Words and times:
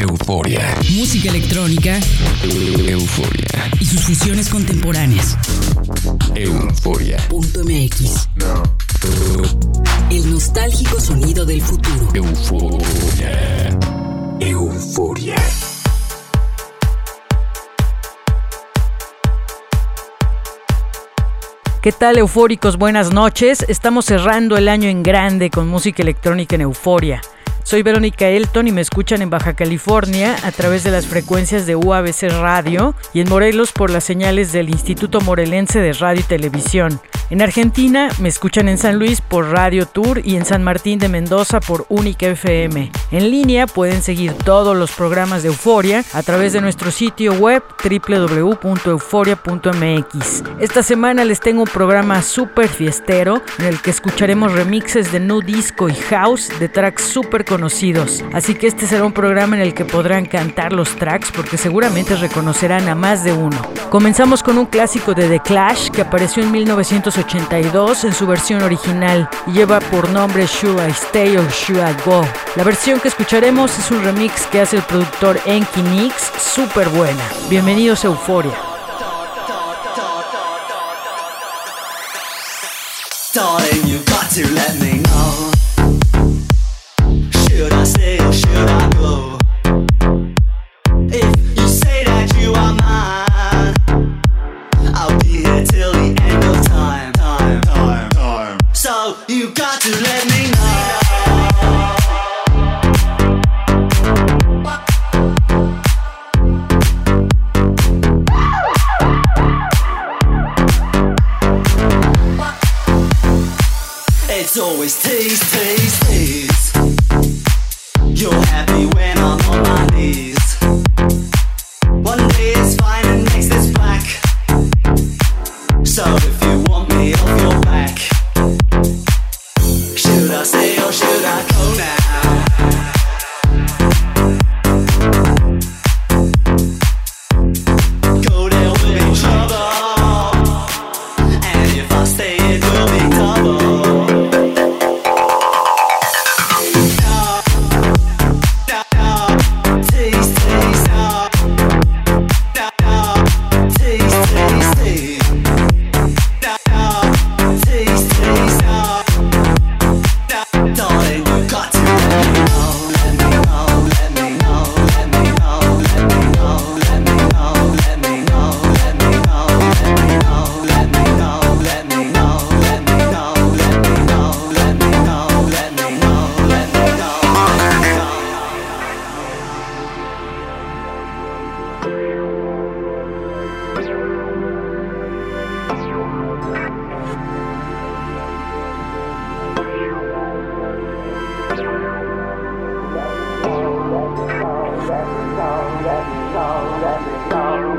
euforia. 0.00 0.76
Música 0.90 1.30
electrónica. 1.30 1.98
euforia. 2.44 3.70
Y 3.80 3.86
sus 3.86 4.02
fusiones 4.02 4.50
contemporáneas. 4.50 5.36
Euforia. 6.34 7.16
MX. 7.30 8.28
El 10.10 10.30
nostálgico 10.30 11.00
sonido 11.00 11.46
del 11.46 11.62
futuro. 11.62 12.10
Euforia. 12.12 13.78
Euforia. 14.40 15.36
¿Qué 21.80 21.92
tal, 21.92 22.18
eufóricos? 22.18 22.76
Buenas 22.76 23.10
noches. 23.12 23.64
Estamos 23.68 24.04
cerrando 24.04 24.56
el 24.56 24.68
año 24.68 24.88
en 24.88 25.02
grande 25.02 25.50
con 25.50 25.66
música 25.66 26.02
electrónica 26.02 26.54
en 26.56 26.60
Euforia. 26.60 27.22
Soy 27.64 27.82
Verónica 27.82 28.28
Elton 28.28 28.68
y 28.68 28.72
me 28.72 28.80
escuchan 28.80 29.22
en 29.22 29.30
Baja 29.30 29.54
California 29.54 30.36
a 30.42 30.52
través 30.52 30.84
de 30.84 30.90
las 30.90 31.06
frecuencias 31.06 31.66
de 31.66 31.76
UABC 31.76 32.30
Radio 32.40 32.94
y 33.14 33.20
en 33.20 33.28
Morelos 33.28 33.72
por 33.72 33.90
las 33.90 34.04
señales 34.04 34.52
del 34.52 34.68
Instituto 34.68 35.20
Morelense 35.20 35.80
de 35.80 35.92
Radio 35.92 36.20
y 36.20 36.24
Televisión. 36.24 37.00
En 37.30 37.40
Argentina 37.40 38.08
me 38.18 38.28
escuchan 38.28 38.68
en 38.68 38.76
San 38.76 38.98
Luis 38.98 39.22
por 39.22 39.46
Radio 39.46 39.86
Tour 39.86 40.20
y 40.22 40.36
en 40.36 40.44
San 40.44 40.62
Martín 40.62 40.98
de 40.98 41.08
Mendoza 41.08 41.60
por 41.60 41.86
Única 41.88 42.26
FM. 42.26 42.92
En 43.10 43.30
línea 43.30 43.66
pueden 43.66 44.02
seguir 44.02 44.34
todos 44.34 44.76
los 44.76 44.92
programas 44.92 45.42
de 45.42 45.48
Euforia 45.48 46.04
a 46.12 46.22
través 46.22 46.52
de 46.52 46.60
nuestro 46.60 46.90
sitio 46.90 47.32
web 47.32 47.62
www.euforia.mx. 47.82 50.42
Esta 50.60 50.82
semana 50.82 51.24
les 51.24 51.40
tengo 51.40 51.62
un 51.62 51.68
programa 51.68 52.20
súper 52.20 52.68
fiestero 52.68 53.40
en 53.58 53.64
el 53.64 53.80
que 53.80 53.92
escucharemos 53.92 54.52
remixes 54.52 55.10
de 55.10 55.20
nu 55.20 55.40
disco 55.40 55.88
y 55.88 55.94
house 55.94 56.50
de 56.60 56.68
tracks 56.68 57.04
súper 57.04 57.46
Así 58.32 58.54
que 58.54 58.66
este 58.66 58.86
será 58.86 59.04
un 59.04 59.12
programa 59.12 59.56
en 59.56 59.62
el 59.62 59.74
que 59.74 59.84
podrán 59.84 60.26
cantar 60.26 60.72
los 60.72 60.94
tracks 60.96 61.30
porque 61.32 61.56
seguramente 61.56 62.16
reconocerán 62.16 62.88
a 62.88 62.94
más 62.94 63.24
de 63.24 63.32
uno. 63.32 63.56
Comenzamos 63.90 64.42
con 64.42 64.58
un 64.58 64.66
clásico 64.66 65.14
de 65.14 65.28
The 65.28 65.40
Clash 65.40 65.90
que 65.90 66.02
apareció 66.02 66.42
en 66.42 66.50
1980 66.50 67.58
en 67.58 68.12
su 68.12 68.26
versión 68.26 68.62
original 68.62 69.28
y 69.46 69.52
lleva 69.52 69.80
por 69.80 70.08
nombre 70.10 70.46
Should 70.46 70.80
I 70.86 70.90
Stay 70.90 71.36
or 71.36 71.48
Should 71.50 71.80
I 71.80 71.94
Go. 72.04 72.22
La 72.56 72.64
versión 72.64 73.00
que 73.00 73.08
escucharemos 73.08 73.78
es 73.78 73.90
un 73.90 74.02
remix 74.02 74.46
que 74.46 74.60
hace 74.60 74.76
el 74.76 74.82
productor 74.82 75.38
Enki 75.46 75.82
Nix, 75.82 76.32
súper 76.38 76.88
buena. 76.88 77.22
Bienvenidos 77.48 78.04
a 78.04 78.08
Euforia. 78.08 78.52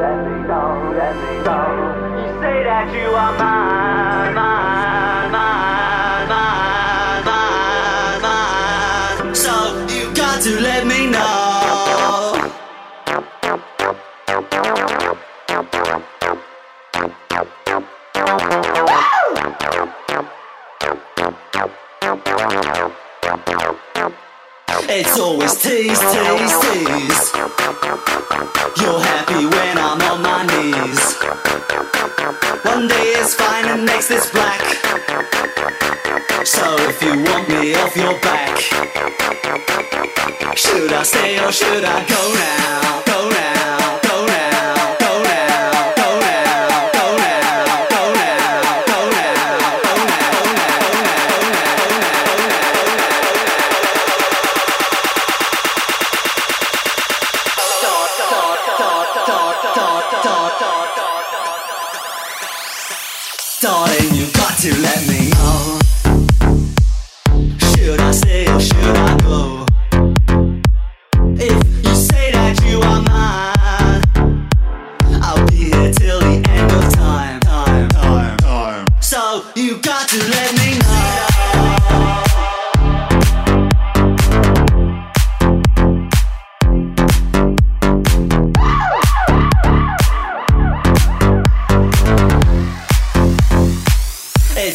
let 0.04 0.18
me 0.28 0.48
go, 0.48 0.62
let 1.00 1.16
me 1.16 1.34
go. 1.48 1.60
You 2.20 2.30
say 2.42 2.58
that 2.68 2.94
you 2.94 3.08
are 3.16 3.38
mine. 3.40 3.83
stay 41.04 41.38
or 41.44 41.52
should 41.52 41.84
I 41.84 42.06
go 42.06 42.34
now? 42.34 42.83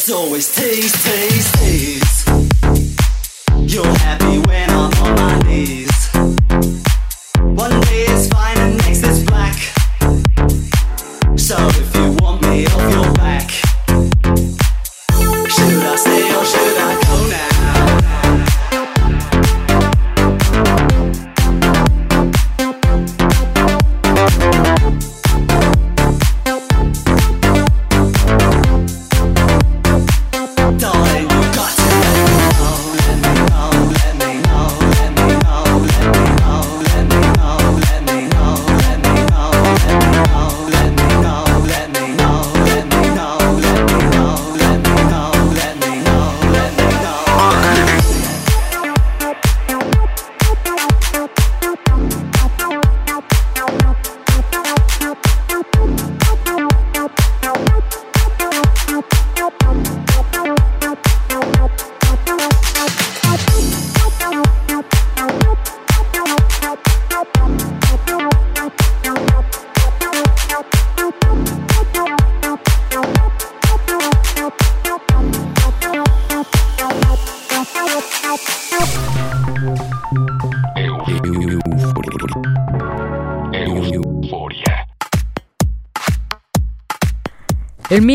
It's 0.09 0.17
always 0.17 0.57
tease, 0.57 0.93
tease, 1.05 1.53
tease. 1.61 2.25
You're 3.75 3.85
happy 3.99 4.39
when 4.39 4.71
I'm 4.71 4.91
on 5.05 5.15
my 5.17 5.39
knees. 5.41 5.48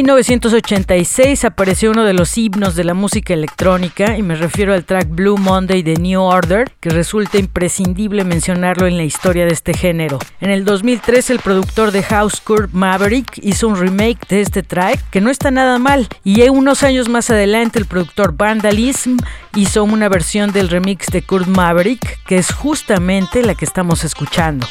1986 0.04 1.46
apareció 1.46 1.92
uno 1.92 2.04
de 2.04 2.12
los 2.12 2.38
himnos 2.38 2.76
de 2.76 2.84
la 2.84 2.94
música 2.94 3.34
electrónica 3.34 4.18
y 4.18 4.22
me 4.22 4.36
refiero 4.36 4.74
al 4.74 4.84
track 4.84 5.08
Blue 5.08 5.38
Monday 5.38 5.82
de 5.82 5.96
New 5.96 6.22
Order, 6.22 6.70
que 6.82 6.90
resulta 6.90 7.38
imprescindible 7.38 8.26
mencionarlo 8.26 8.86
en 8.86 8.98
la 8.98 9.04
historia 9.04 9.46
de 9.46 9.54
este 9.54 9.74
género. 9.74 10.20
En 10.42 10.50
el 10.50 10.66
2003 10.66 11.30
el 11.30 11.40
productor 11.40 11.92
de 11.92 12.04
House 12.04 12.42
Kurt 12.42 12.74
Maverick 12.74 13.40
hizo 13.42 13.70
un 13.70 13.80
remake 13.80 14.28
de 14.28 14.42
este 14.42 14.62
track 14.62 15.00
que 15.10 15.22
no 15.22 15.30
está 15.30 15.52
nada 15.52 15.80
mal 15.80 16.10
y 16.26 16.42
unos 16.50 16.84
años 16.84 17.08
más 17.08 17.30
adelante 17.30 17.80
el 17.80 17.86
productor 17.86 18.36
Vandalism 18.36 19.16
hizo 19.56 19.86
una 19.86 20.10
versión 20.10 20.52
del 20.52 20.68
remix 20.68 21.08
de 21.08 21.22
Kurt 21.22 21.48
Maverick 21.48 22.20
que 22.26 22.36
es 22.36 22.52
justamente 22.52 23.42
la 23.42 23.56
que 23.56 23.64
estamos 23.64 24.04
escuchando. 24.04 24.68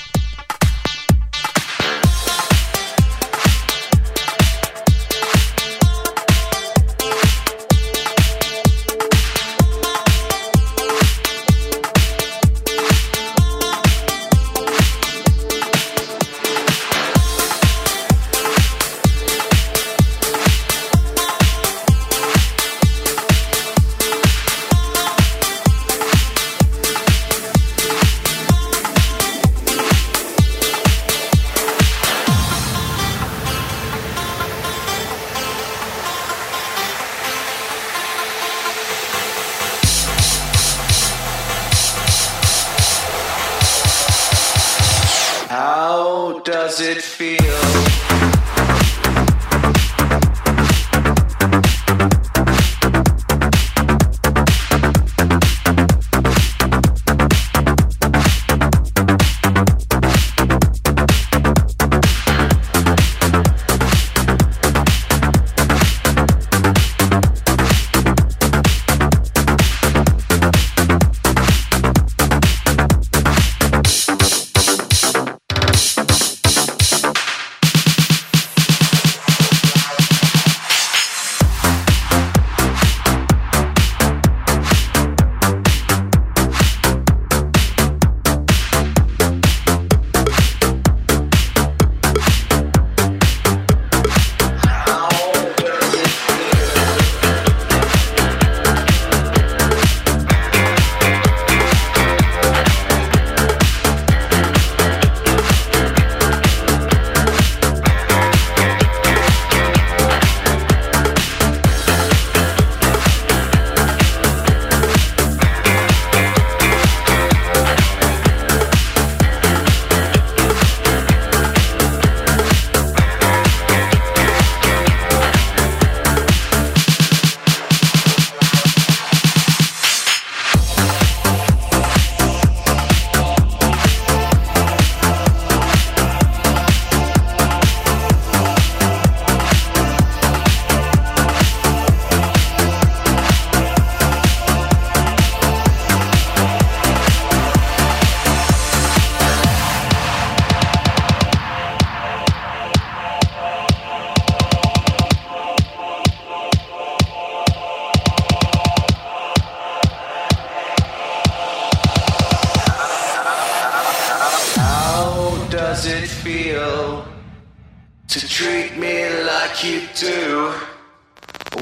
treat 168.53 168.77
me 168.77 169.09
like 169.25 169.65
you 169.65 169.81
do 169.95 170.53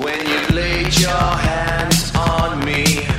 when 0.02 0.18
you 0.26 0.40
laid 0.56 0.98
your 0.98 1.30
hands 1.46 2.12
on 2.16 2.64
me. 2.64 3.09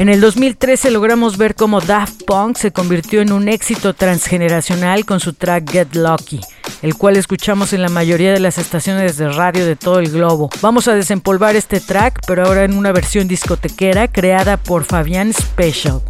En 0.00 0.08
el 0.08 0.22
2013 0.22 0.92
logramos 0.92 1.36
ver 1.36 1.54
cómo 1.54 1.82
Daft 1.82 2.22
Punk 2.24 2.56
se 2.56 2.72
convirtió 2.72 3.20
en 3.20 3.32
un 3.32 3.48
éxito 3.48 3.92
transgeneracional 3.92 5.04
con 5.04 5.20
su 5.20 5.34
track 5.34 5.70
Get 5.70 5.94
Lucky, 5.94 6.40
el 6.80 6.94
cual 6.94 7.18
escuchamos 7.18 7.74
en 7.74 7.82
la 7.82 7.90
mayoría 7.90 8.32
de 8.32 8.40
las 8.40 8.56
estaciones 8.56 9.18
de 9.18 9.28
radio 9.28 9.66
de 9.66 9.76
todo 9.76 9.98
el 9.98 10.10
globo. 10.10 10.48
Vamos 10.62 10.88
a 10.88 10.94
desempolvar 10.94 11.54
este 11.54 11.80
track, 11.80 12.22
pero 12.26 12.46
ahora 12.46 12.64
en 12.64 12.78
una 12.78 12.92
versión 12.92 13.28
discotequera 13.28 14.08
creada 14.08 14.56
por 14.56 14.84
Fabián 14.84 15.34
Special. 15.34 16.00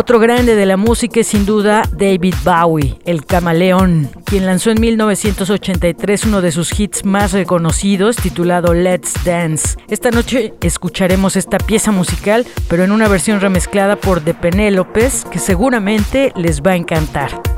Otro 0.00 0.18
grande 0.18 0.56
de 0.56 0.64
la 0.64 0.78
música 0.78 1.20
es 1.20 1.26
sin 1.26 1.44
duda 1.44 1.82
David 1.92 2.34
Bowie, 2.42 2.96
el 3.04 3.26
camaleón, 3.26 4.08
quien 4.24 4.46
lanzó 4.46 4.70
en 4.70 4.80
1983 4.80 6.24
uno 6.24 6.40
de 6.40 6.52
sus 6.52 6.80
hits 6.80 7.04
más 7.04 7.32
reconocidos 7.32 8.16
titulado 8.16 8.72
Let's 8.72 9.12
Dance. 9.26 9.76
Esta 9.88 10.10
noche 10.10 10.54
escucharemos 10.62 11.36
esta 11.36 11.58
pieza 11.58 11.92
musical, 11.92 12.46
pero 12.66 12.82
en 12.82 12.92
una 12.92 13.08
versión 13.08 13.42
remezclada 13.42 13.96
por 13.96 14.22
The 14.22 14.32
Penélopes 14.32 15.26
que 15.30 15.38
seguramente 15.38 16.32
les 16.34 16.62
va 16.62 16.70
a 16.70 16.76
encantar. 16.76 17.49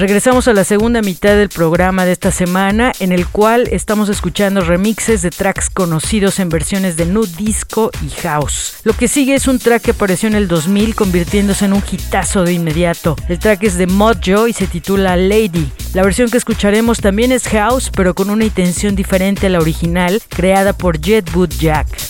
Regresamos 0.00 0.48
a 0.48 0.54
la 0.54 0.64
segunda 0.64 1.02
mitad 1.02 1.36
del 1.36 1.50
programa 1.50 2.06
de 2.06 2.12
esta 2.12 2.30
semana, 2.30 2.90
en 3.00 3.12
el 3.12 3.26
cual 3.26 3.68
estamos 3.70 4.08
escuchando 4.08 4.62
remixes 4.62 5.20
de 5.20 5.28
tracks 5.28 5.68
conocidos 5.68 6.40
en 6.40 6.48
versiones 6.48 6.96
de 6.96 7.04
nu 7.04 7.26
disco 7.26 7.90
y 8.02 8.08
house. 8.22 8.76
Lo 8.84 8.94
que 8.94 9.08
sigue 9.08 9.34
es 9.34 9.46
un 9.46 9.58
track 9.58 9.82
que 9.82 9.90
apareció 9.90 10.26
en 10.26 10.36
el 10.36 10.48
2000 10.48 10.94
convirtiéndose 10.94 11.66
en 11.66 11.74
un 11.74 11.82
hitazo 11.92 12.44
de 12.44 12.54
inmediato. 12.54 13.14
El 13.28 13.38
track 13.38 13.64
es 13.64 13.76
de 13.76 13.88
Mojo 13.88 14.48
y 14.48 14.54
se 14.54 14.66
titula 14.66 15.16
Lady. 15.16 15.70
La 15.92 16.02
versión 16.02 16.30
que 16.30 16.38
escucharemos 16.38 17.00
también 17.02 17.30
es 17.30 17.46
house, 17.48 17.90
pero 17.94 18.14
con 18.14 18.30
una 18.30 18.46
intención 18.46 18.96
diferente 18.96 19.48
a 19.48 19.50
la 19.50 19.58
original, 19.58 20.22
creada 20.30 20.72
por 20.72 20.98
Jetwood 20.98 21.50
Jack. 21.58 22.09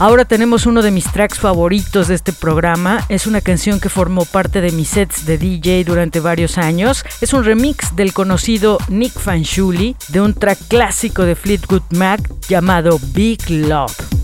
Ahora 0.00 0.24
tenemos 0.24 0.64
uno 0.64 0.80
de 0.80 0.90
mis 0.90 1.04
tracks 1.12 1.38
favoritos 1.38 2.08
de 2.08 2.14
este 2.14 2.32
programa. 2.32 3.04
Es 3.10 3.26
una 3.26 3.42
canción 3.42 3.80
que 3.80 3.90
formó 3.90 4.24
parte 4.24 4.62
de 4.62 4.72
mis 4.72 4.88
sets 4.88 5.26
de 5.26 5.36
DJ 5.36 5.84
durante 5.84 6.20
varios 6.20 6.56
años. 6.56 7.04
Es 7.20 7.34
un 7.34 7.44
remix 7.44 7.94
del 7.96 8.14
conocido 8.14 8.78
Nick 8.88 9.12
Fanchuli 9.12 9.96
de 10.08 10.22
un 10.22 10.32
track 10.32 10.58
clásico 10.68 11.24
de 11.24 11.36
Fleetwood 11.36 11.82
Mac 11.90 12.22
llamado 12.48 12.98
Big 13.12 13.42
Love. 13.50 14.19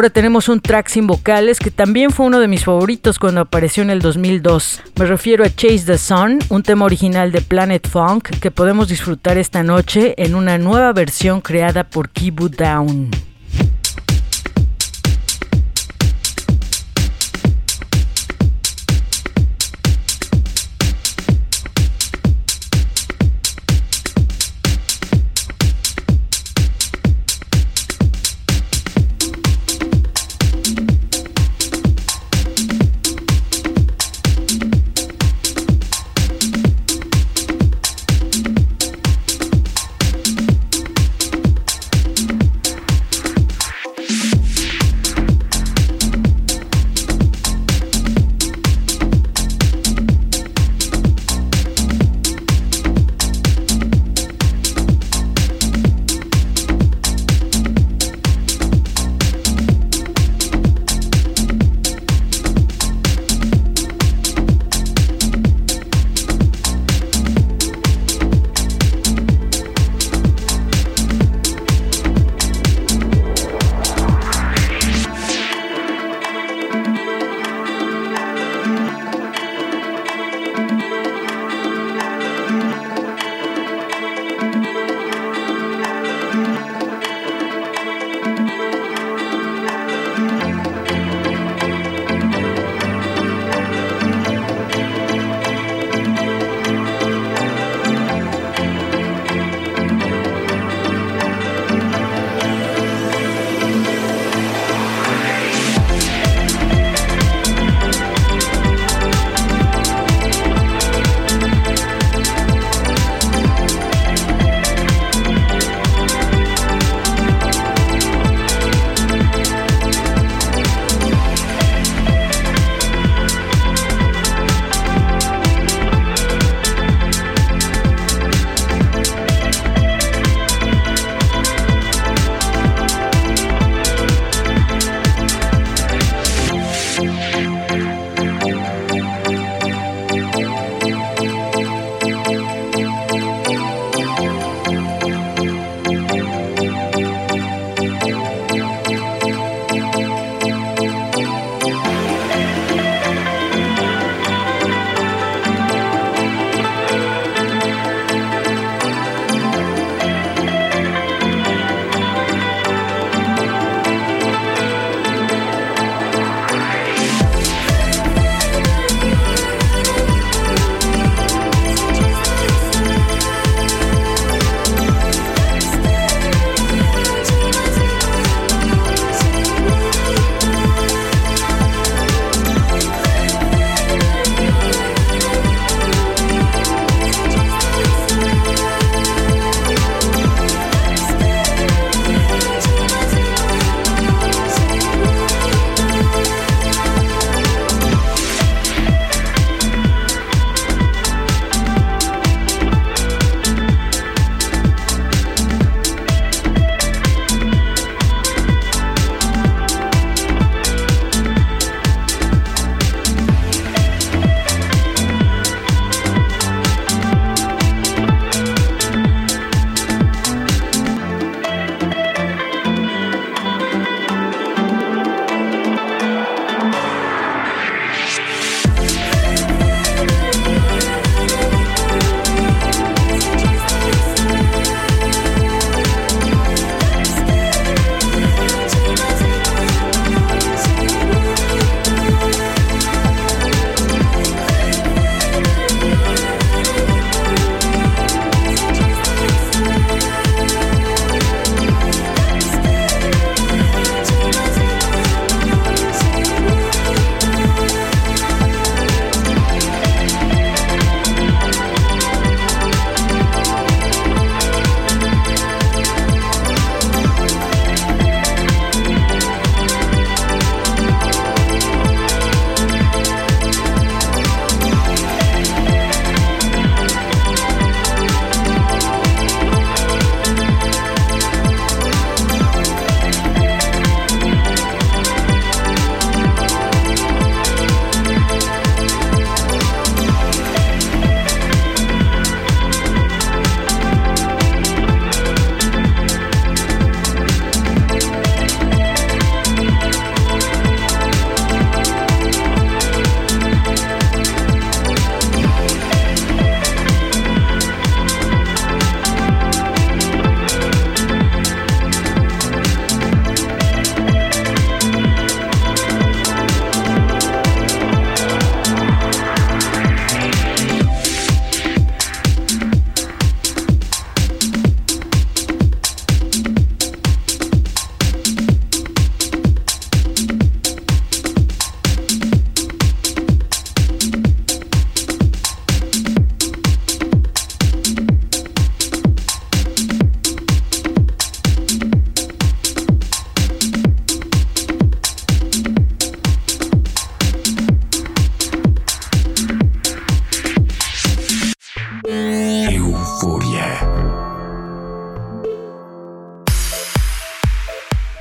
Ahora 0.00 0.08
tenemos 0.08 0.48
un 0.48 0.62
track 0.62 0.88
sin 0.88 1.06
vocales 1.06 1.58
que 1.58 1.70
también 1.70 2.10
fue 2.10 2.24
uno 2.24 2.40
de 2.40 2.48
mis 2.48 2.64
favoritos 2.64 3.18
cuando 3.18 3.42
apareció 3.42 3.82
en 3.82 3.90
el 3.90 4.00
2002. 4.00 4.80
Me 4.98 5.04
refiero 5.04 5.44
a 5.44 5.54
Chase 5.54 5.84
the 5.84 5.98
Sun, 5.98 6.38
un 6.48 6.62
tema 6.62 6.86
original 6.86 7.32
de 7.32 7.42
Planet 7.42 7.86
Funk 7.86 8.30
que 8.40 8.50
podemos 8.50 8.88
disfrutar 8.88 9.36
esta 9.36 9.62
noche 9.62 10.14
en 10.16 10.36
una 10.36 10.56
nueva 10.56 10.94
versión 10.94 11.42
creada 11.42 11.84
por 11.84 12.08
Kibu 12.08 12.48
Down. 12.48 13.10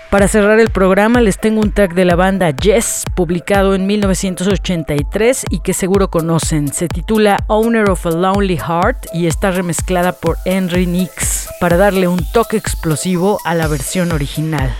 Para 0.09 0.27
cerrar 0.27 0.59
el 0.59 0.71
programa 0.71 1.21
les 1.21 1.37
tengo 1.37 1.61
un 1.61 1.71
track 1.71 1.93
de 1.93 2.03
la 2.03 2.15
banda 2.15 2.49
Yes, 2.49 3.03
publicado 3.15 3.75
en 3.75 3.85
1983 3.85 5.45
y 5.51 5.59
que 5.59 5.75
seguro 5.75 6.09
conocen. 6.09 6.73
Se 6.73 6.87
titula 6.87 7.37
Owner 7.45 7.91
of 7.91 8.07
a 8.07 8.09
Lonely 8.09 8.57
Heart 8.57 9.05
y 9.13 9.27
está 9.27 9.51
remezclada 9.51 10.13
por 10.13 10.37
Henry 10.45 10.87
Nix 10.87 11.47
para 11.59 11.77
darle 11.77 12.07
un 12.07 12.25
toque 12.31 12.57
explosivo 12.57 13.39
a 13.45 13.53
la 13.53 13.67
versión 13.67 14.11
original. 14.11 14.75